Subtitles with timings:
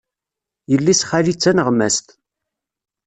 [0.71, 2.07] Yelli-s n xali d taneɣmast.